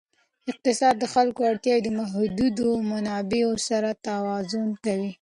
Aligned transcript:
اقتصاد 0.51 0.95
د 0.99 1.05
خلکو 1.13 1.41
اړتیاوې 1.51 1.81
د 1.85 1.89
محدودو 1.99 2.67
منابعو 2.91 3.53
سره 3.67 3.89
توازن 4.07 4.65
کوي. 4.85 5.09